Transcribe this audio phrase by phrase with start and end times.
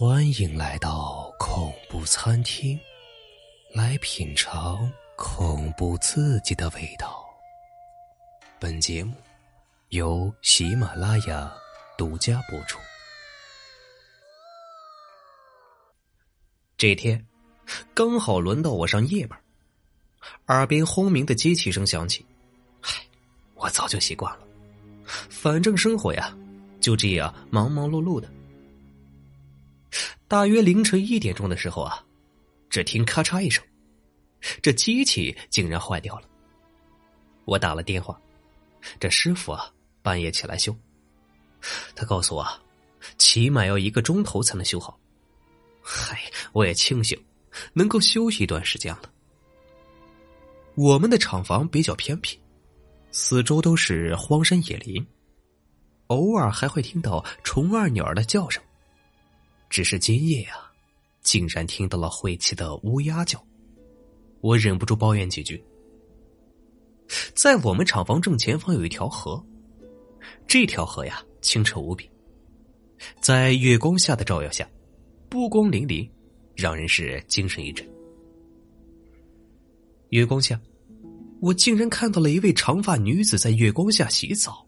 [0.00, 2.80] 欢迎来到恐怖餐厅，
[3.74, 7.22] 来品尝恐怖刺激的味道。
[8.58, 9.12] 本节目
[9.90, 11.52] 由喜马拉雅
[11.98, 12.78] 独家播出。
[16.78, 17.22] 这天
[17.92, 19.38] 刚好轮到我上夜班，
[20.46, 22.24] 耳边轰鸣的机器声响起。
[22.80, 23.04] 嗨，
[23.54, 24.46] 我早就习惯了，
[25.28, 26.34] 反正生活呀
[26.80, 28.26] 就这样忙忙碌碌的。
[30.30, 32.06] 大约凌晨一点钟的时候啊，
[32.68, 33.64] 只听咔嚓一声，
[34.62, 36.28] 这机器竟然坏掉了。
[37.46, 38.16] 我打了电话，
[39.00, 39.68] 这师傅啊
[40.02, 40.72] 半夜起来修，
[41.96, 42.46] 他告诉我，
[43.18, 44.96] 起码要一个钟头才能修好。
[45.82, 47.20] 嗨，我也庆幸
[47.72, 49.10] 能够休息一段时间了。
[50.76, 52.38] 我们的厂房比较偏僻，
[53.10, 55.04] 四周都是荒山野林，
[56.06, 58.62] 偶尔还会听到虫儿鸟儿的叫声。
[59.70, 60.56] 只是今夜呀，
[61.22, 63.42] 竟然听到了晦气的乌鸦叫，
[64.40, 65.62] 我忍不住抱怨几句。
[67.34, 69.42] 在我们厂房正前方有一条河，
[70.48, 72.10] 这条河呀清澈无比，
[73.20, 74.68] 在月光下的照耀下，
[75.28, 76.08] 波光粼粼，
[76.56, 77.88] 让人是精神一振。
[80.08, 80.60] 月光下，
[81.40, 84.66] 我竟然看到了一位长发女子在月光下洗澡。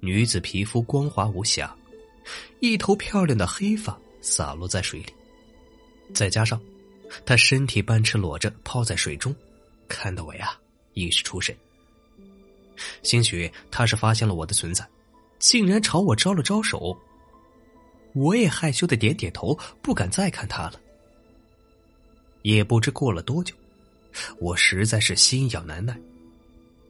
[0.00, 1.74] 女子皮肤光滑无瑕。
[2.60, 5.14] 一头漂亮的黑发洒落在水里，
[6.12, 6.60] 再加上
[7.24, 9.34] 她身体半赤裸着泡在水中，
[9.88, 10.58] 看得我呀
[10.94, 11.56] 一时出神。
[13.02, 14.86] 兴许她是发现了我的存在，
[15.38, 16.96] 竟然朝我招了招手。
[18.12, 20.80] 我也害羞的点点头，不敢再看她了。
[22.42, 23.54] 也不知过了多久，
[24.38, 25.98] 我实在是心痒难耐，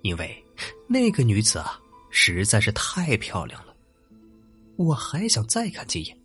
[0.02, 0.44] 因为
[0.86, 1.78] 那个女子啊
[2.10, 3.69] 实在是太漂亮了。
[4.80, 6.16] 我还想再看几眼，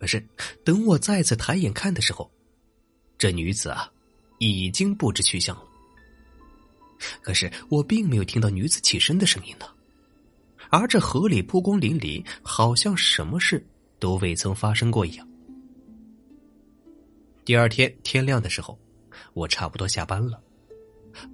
[0.00, 0.26] 可是
[0.64, 2.30] 等我再次抬眼看的时候，
[3.18, 3.92] 这女子啊，
[4.38, 5.64] 已经不知去向了。
[7.20, 9.66] 可是我并没有听到女子起身的声音呢，
[10.70, 13.62] 而这河里波光粼粼，好像什么事
[13.98, 15.28] 都未曾发生过一样。
[17.44, 18.78] 第二天天亮的时候，
[19.34, 20.42] 我差不多下班了，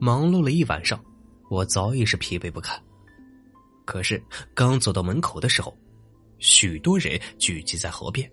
[0.00, 1.00] 忙碌了一晚上，
[1.48, 2.82] 我早已是疲惫不堪。
[3.84, 4.20] 可是
[4.52, 5.72] 刚走到门口的时候，
[6.38, 8.30] 许多人聚集在河边，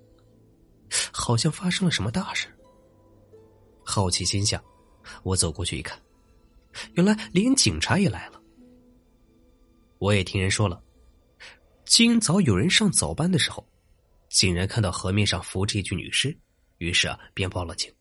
[1.12, 2.48] 好像发生了什么大事。
[3.84, 4.62] 好奇心下，
[5.24, 6.00] 我走过去一看，
[6.94, 8.42] 原来连警察也来了。
[9.98, 10.82] 我也听人说了，
[11.86, 13.68] 今早有人上早班的时候，
[14.30, 16.36] 竟然看到河面上浮着一具女尸，
[16.78, 17.92] 于是啊，便报了警。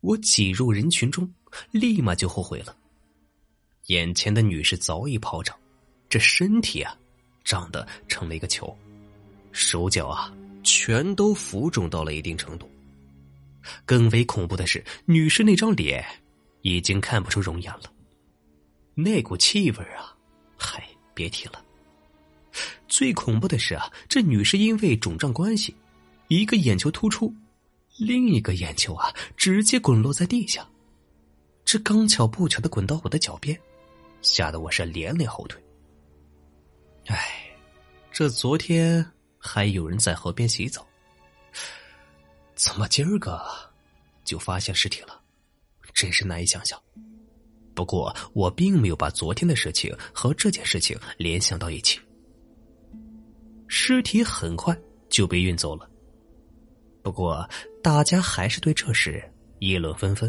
[0.00, 1.28] 我挤入人群中，
[1.70, 2.76] 立马就后悔了。
[3.86, 5.52] 眼前的女士早已泡着，
[6.08, 6.96] 这身体啊。
[7.48, 8.76] 长得成了一个球，
[9.52, 10.30] 手脚啊
[10.62, 12.70] 全都浮肿到了一定程度。
[13.86, 16.04] 更为恐怖的是，女士那张脸
[16.60, 17.84] 已经看不出容颜了，
[18.94, 20.14] 那股气味啊，
[20.58, 21.64] 嗨，别提了。
[22.86, 25.74] 最恐怖的是啊，这女士因为肿胀关系，
[26.26, 27.34] 一个眼球突出，
[27.96, 30.68] 另一个眼球啊直接滚落在地下，
[31.64, 33.58] 这刚巧不巧的滚到我的脚边，
[34.20, 35.58] 吓得我是连连后退。
[38.18, 39.06] 这昨天
[39.38, 40.84] 还有人在河边洗澡，
[42.56, 43.40] 怎么今儿个
[44.24, 45.22] 就发现尸体了？
[45.94, 46.76] 真是难以想象。
[47.76, 52.00] 不过我并没有把昨天的事情和这件事情联想到一起。
[53.68, 54.76] 尸体很快
[55.08, 55.88] 就被运走了，
[57.02, 57.48] 不过
[57.84, 59.22] 大家还是对这事
[59.60, 60.28] 议论纷纷。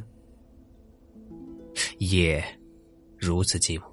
[1.97, 2.45] 夜
[3.17, 3.83] 如此寂寞。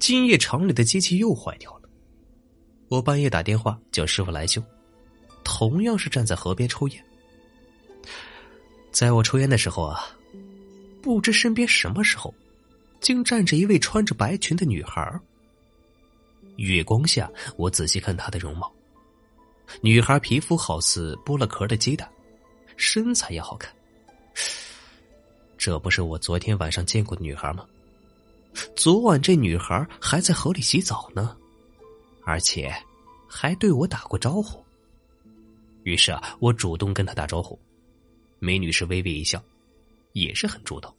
[0.00, 1.79] 今夜厂里的机器又坏掉了，
[2.90, 4.60] 我半夜打电话叫师傅来修，
[5.44, 7.04] 同样是站在河边抽烟。
[8.90, 10.04] 在我抽烟的时候啊，
[11.00, 12.34] 不知身边什么时候，
[13.00, 15.08] 竟站着一位穿着白裙的女孩。
[16.56, 18.68] 月光下，我仔细看她的容貌，
[19.80, 22.10] 女孩皮肤好似剥了壳的鸡蛋，
[22.76, 23.72] 身材也好看。
[25.56, 27.64] 这不是我昨天晚上见过的女孩吗？
[28.74, 31.36] 昨晚这女孩还在河里洗澡呢，
[32.24, 32.72] 而且
[33.28, 34.62] 还对我打过招呼。
[35.82, 37.58] 于是啊，我主动跟她打招呼。
[38.38, 39.42] 美女是微微一笑，
[40.12, 40.94] 也是很主动。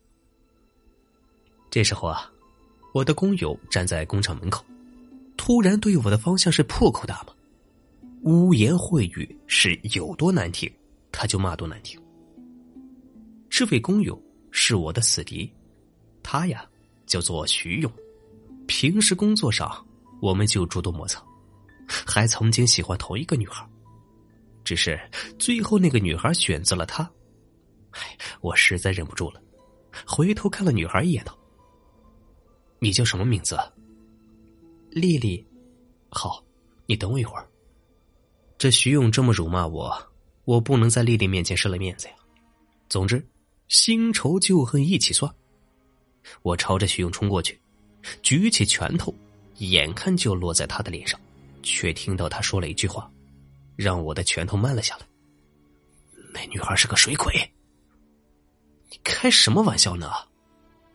[1.70, 2.32] 这时候啊，
[2.94, 4.66] 我的工友站在工厂门口，
[5.38, 7.34] 突然对我的方向是破口大骂，
[8.30, 10.72] 污言秽语是有多难听，
[11.12, 12.02] 他就骂多难听。
[13.50, 14.22] 这位工友
[14.52, 15.52] 是我的死敌，
[16.24, 16.66] 他呀。
[17.08, 17.92] 叫做徐勇，
[18.68, 19.86] 平时工作上
[20.22, 21.22] 我们就诸多摩擦，
[22.06, 23.68] 还曾经喜欢同一个女孩，
[24.64, 24.98] 只是
[25.38, 27.04] 最后那个女孩选择了他。
[27.92, 29.42] 哎，我实在忍不住了，
[30.06, 31.38] 回头看了女孩一眼，道
[32.80, 33.58] ：“你叫什么名字？”
[34.92, 35.46] 丽丽。
[36.10, 36.44] 好，
[36.86, 37.48] 你等我一会儿。
[38.58, 39.92] 这徐勇这么辱骂我，
[40.46, 42.14] 我不能在丽丽面前失了面子呀。
[42.90, 43.26] 总之，
[43.70, 45.34] 新仇旧恨一起算。
[46.44, 47.60] 我朝着徐勇冲过去，
[48.22, 49.14] 举起拳头，
[49.58, 51.20] 眼看就落在他的脸上，
[51.62, 53.12] 却听到他说了一句话，
[53.76, 55.06] 让我的拳头慢了下来。
[56.34, 57.34] 那女孩是个水鬼。
[58.90, 60.12] 你开什么玩笑呢？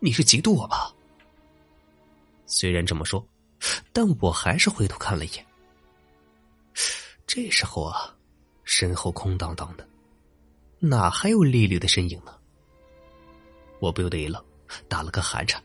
[0.00, 0.92] 你是嫉妒我吧？
[2.46, 3.26] 虽然这么说，
[3.92, 5.46] 但我还是回头看了一眼。
[7.26, 8.14] 这时候啊，
[8.64, 9.88] 身后空荡荡的，
[10.78, 12.34] 哪还有丽丽的身影呢？
[13.80, 14.42] 我不由得一愣，
[14.88, 15.62] 打了个寒颤。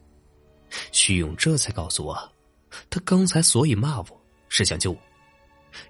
[0.92, 2.34] 徐勇这才告诉我，
[2.89, 4.97] 他刚才所以骂我是想救我，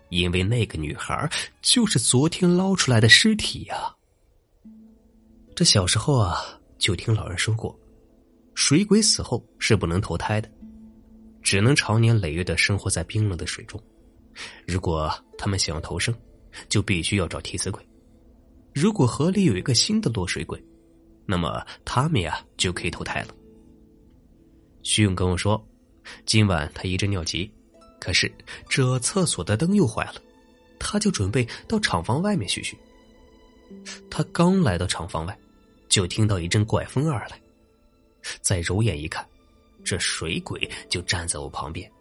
[0.10, 1.30] 因为那个女孩
[1.62, 3.96] 就是昨天捞出来的尸体呀。
[5.56, 6.42] 这小时候啊，
[6.78, 7.78] 就听老人说过，
[8.56, 10.50] 水鬼死后是不能投胎的，
[11.42, 13.82] 只能长年累月的生活在冰冷的水中。
[14.66, 16.16] 如果他们想要投生，
[16.70, 17.86] 就必须要找替死鬼。
[18.74, 20.64] 如果河里有一个新的落水鬼，
[21.26, 23.36] 那么他们呀就可以投胎了。
[24.84, 25.62] 徐勇跟我说，
[26.26, 27.50] 今晚他一阵尿急，
[28.00, 28.32] 可是
[28.70, 30.16] 这厕所的灯又坏了，
[30.80, 32.78] 他就准备到厂房外面嘘嘘。
[34.10, 35.38] 他刚来到厂房外。
[35.90, 37.38] 就听到一阵怪风而来，
[38.40, 39.28] 再揉眼一看，
[39.84, 41.92] 这水鬼就站在我旁边。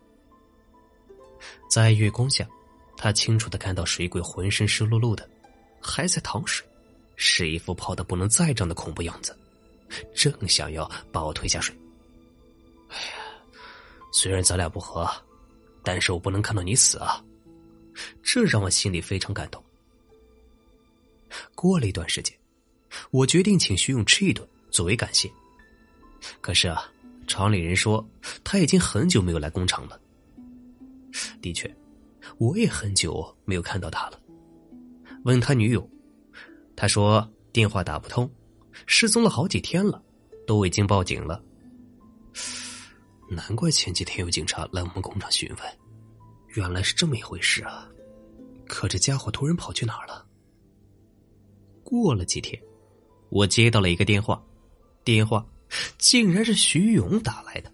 [1.68, 2.48] 在月光下，
[2.96, 5.28] 他清楚的看到水鬼浑身湿漉漉的，
[5.80, 6.64] 还在淌水，
[7.16, 9.36] 是一副泡的不能再胀的恐怖样子，
[10.14, 11.76] 正想要把我推下水。
[14.12, 15.08] 虽然咱俩不和，
[15.82, 17.24] 但是我不能看到你死啊！
[18.22, 19.62] 这让我心里非常感动。
[21.54, 22.36] 过了一段时间。
[23.12, 25.30] 我决定请徐勇吃一顿作为感谢。
[26.40, 26.90] 可是啊，
[27.28, 28.04] 厂里人说
[28.42, 30.00] 他已经很久没有来工厂了。
[31.40, 31.72] 的确，
[32.38, 34.20] 我也很久没有看到他了。
[35.24, 35.88] 问他女友，
[36.74, 38.28] 他说电话打不通，
[38.86, 40.02] 失踪了好几天了，
[40.44, 41.40] 都已经报警了。
[43.30, 45.78] 难怪前几天有警察来我们工厂询问，
[46.48, 47.88] 原来是这么一回事啊！
[48.66, 50.26] 可这家伙突然跑去哪儿了？
[51.84, 52.60] 过了几天。
[53.28, 54.44] 我接到了一个电话，
[55.04, 55.46] 电话
[55.96, 57.72] 竟然是徐勇打来的。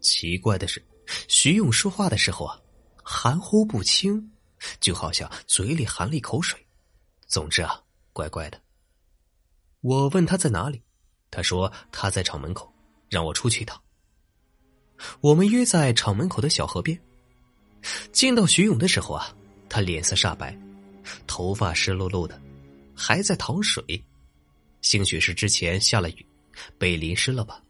[0.00, 0.84] 奇怪的是，
[1.26, 2.60] 徐勇说话的时候啊，
[3.02, 4.30] 含糊不清，
[4.78, 6.58] 就好像嘴里含了一口水。
[7.26, 8.60] 总之啊，怪怪的。
[9.80, 10.82] 我问他在哪里，
[11.30, 12.70] 他说他在厂门口，
[13.08, 13.80] 让我出去一趟。
[15.20, 16.98] 我们约在厂门口的小河边。
[18.12, 19.34] 见到徐勇的时候啊，
[19.68, 20.56] 他脸色煞白，
[21.26, 22.40] 头发湿漉漉的，
[22.94, 23.82] 还在淌水。
[24.82, 26.26] 兴许是之前下了雨，
[26.78, 27.62] 被淋湿了吧？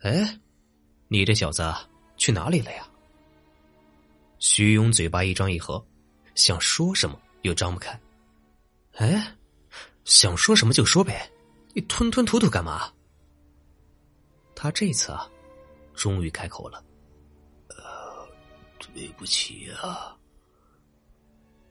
[0.00, 0.38] 哎，
[1.08, 1.74] 你这小子
[2.16, 2.86] 去哪里了呀？
[4.38, 5.84] 徐勇嘴巴一张一合，
[6.34, 7.98] 想说什么又张不开。
[8.96, 9.36] 哎，
[10.04, 11.30] 想说什么就说呗，
[11.72, 12.92] 你吞吞吐吐干嘛？
[14.54, 15.28] 他这次啊，
[15.98, 16.82] 终于开口了。
[17.70, 17.76] 呃，
[18.78, 20.16] 对不起啊，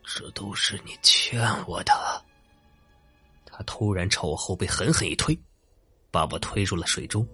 [0.03, 1.93] 这都是你欠我的。
[3.45, 5.37] 他突然朝我后背狠狠一推，
[6.11, 7.25] 把我推入了水中。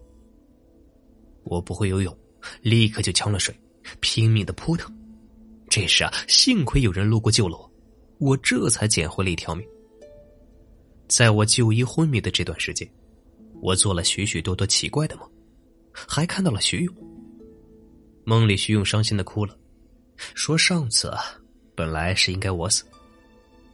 [1.43, 2.15] 我不会游泳，
[2.61, 3.53] 立刻就呛了水，
[3.99, 4.95] 拼命的扑腾。
[5.69, 7.71] 这时啊，幸亏有人路过救了我，
[8.19, 9.67] 我这才捡回了一条命。
[11.07, 12.87] 在我就医昏迷的这段时间，
[13.61, 15.29] 我做了许许多多奇怪的梦，
[15.93, 16.95] 还看到了徐勇。
[18.25, 19.57] 梦里徐勇伤心的哭了，
[20.33, 21.23] 说上次啊，
[21.75, 22.83] 本来是应该我死，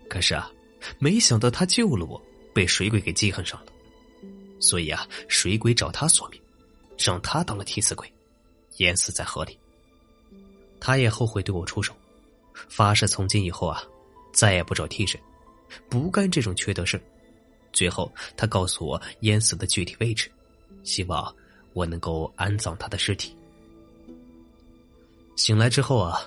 [0.09, 0.51] 可是啊，
[0.99, 2.21] 没想到他救了我。
[2.51, 3.71] 被水鬼给记恨上了，
[4.59, 6.41] 所以啊，水鬼找他索命，
[6.97, 8.11] 让他当了替死鬼，
[8.77, 9.57] 淹死在河里。
[10.79, 11.95] 他也后悔对我出手，
[12.67, 13.83] 发誓从今以后啊，
[14.33, 15.21] 再也不找替身，
[15.89, 16.99] 不干这种缺德事。
[17.71, 20.29] 最后，他告诉我淹死的具体位置，
[20.83, 21.33] 希望
[21.79, 23.33] 我能够安葬他的尸体。
[25.37, 26.19] 醒来之后啊，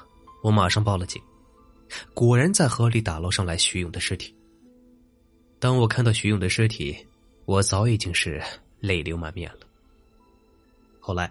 [0.43, 1.21] 我马上报了警，
[2.15, 4.35] 果然在河里打捞上来徐勇的尸体。
[5.59, 6.97] 当我看到徐勇的尸体，
[7.45, 8.43] 我早已经是
[8.81, 9.67] 泪流满面了。
[10.99, 11.31] 后来，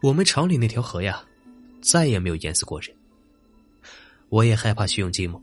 [0.00, 1.22] 我们厂里那条河呀，
[1.82, 2.96] 再也没有淹死过人。
[4.30, 5.38] 我也害怕徐勇寂寞，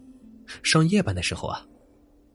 [0.64, 1.64] 上夜班的时候啊，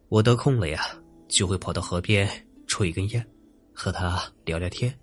[0.09, 0.81] 我得空了呀，
[1.27, 3.27] 就会跑到河边抽一根烟，
[3.75, 4.97] 和他聊聊天，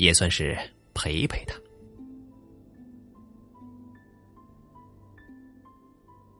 [0.00, 0.58] 也算是
[0.94, 1.54] 陪陪他。